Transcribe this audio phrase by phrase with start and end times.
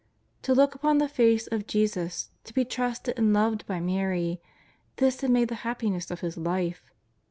[0.41, 4.41] To look upon the face of Jesus, to be trusted and loved by Mary—
[4.97, 6.89] this had made the happiness of his life.